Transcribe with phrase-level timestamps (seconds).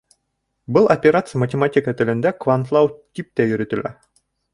[0.77, 3.93] Был операция математика телендә квантлау, тип тә йөрөтөлә.